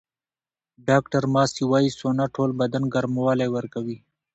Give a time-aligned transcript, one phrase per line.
[0.87, 3.97] ډاکټره ماسي وايي، سونا ټول بدن ګرموالی ورکوي.